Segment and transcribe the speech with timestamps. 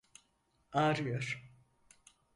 [0.71, 1.51] Ağrıyor.